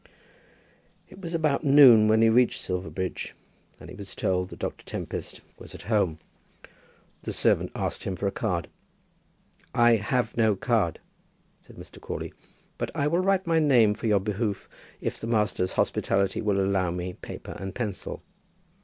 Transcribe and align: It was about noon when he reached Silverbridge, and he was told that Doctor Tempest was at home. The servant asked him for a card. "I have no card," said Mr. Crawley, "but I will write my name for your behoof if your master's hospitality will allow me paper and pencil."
It 1.09 1.21
was 1.21 1.35
about 1.35 1.63
noon 1.63 2.07
when 2.07 2.23
he 2.23 2.29
reached 2.29 2.59
Silverbridge, 2.59 3.35
and 3.79 3.87
he 3.87 3.95
was 3.95 4.15
told 4.15 4.49
that 4.49 4.57
Doctor 4.57 4.83
Tempest 4.83 5.41
was 5.59 5.75
at 5.75 5.83
home. 5.93 6.17
The 7.21 7.31
servant 7.31 7.71
asked 7.75 8.03
him 8.05 8.15
for 8.15 8.25
a 8.25 8.31
card. 8.31 8.67
"I 9.75 9.97
have 9.97 10.35
no 10.35 10.55
card," 10.55 10.97
said 11.61 11.75
Mr. 11.75 12.01
Crawley, 12.01 12.33
"but 12.79 12.89
I 12.95 13.05
will 13.07 13.19
write 13.19 13.45
my 13.45 13.59
name 13.59 13.93
for 13.93 14.07
your 14.07 14.19
behoof 14.19 14.67
if 15.01 15.21
your 15.21 15.31
master's 15.31 15.73
hospitality 15.73 16.41
will 16.41 16.59
allow 16.59 16.89
me 16.89 17.13
paper 17.21 17.55
and 17.59 17.75
pencil." 17.75 18.23